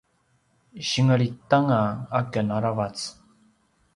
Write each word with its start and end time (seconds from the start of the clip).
singelit 0.89 1.51
anga 1.57 1.81
aken 2.19 2.47
aravac 2.57 2.97